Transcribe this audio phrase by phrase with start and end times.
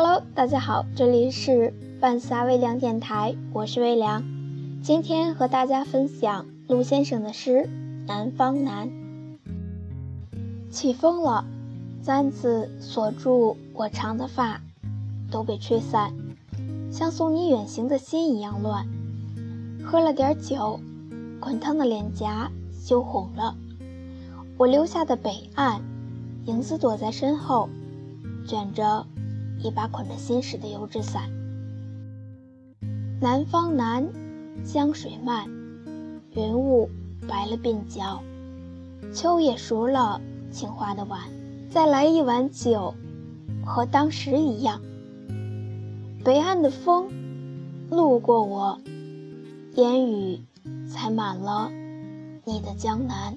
[0.00, 4.22] Hello，大家好，这里是半夏微凉电台，我是微凉。
[4.80, 7.50] 今天和大家分享陆先生的诗
[8.06, 8.88] 《南方南》。
[10.70, 11.44] 起风了，
[12.00, 14.60] 簪子锁住我长的发，
[15.32, 16.12] 都被吹散，
[16.92, 18.86] 像送你远行的心一样乱。
[19.84, 20.78] 喝了点酒，
[21.40, 23.56] 滚烫的脸颊羞红了。
[24.56, 25.82] 我留下的北岸，
[26.44, 27.68] 影子躲在身后，
[28.46, 29.04] 卷着
[29.58, 31.30] 一把捆着心事的油纸伞。
[33.20, 34.08] 南方南，
[34.64, 35.48] 江水漫，
[36.30, 36.88] 云雾
[37.26, 38.22] 白了鬓角。
[39.12, 41.20] 秋也熟了，青花的碗，
[41.70, 42.94] 再来一碗酒，
[43.64, 44.80] 和当时一样。
[46.24, 47.08] 北岸的风，
[47.90, 48.78] 路过我，
[49.74, 50.40] 烟雨
[50.88, 51.70] 才满了
[52.44, 53.36] 你的江南。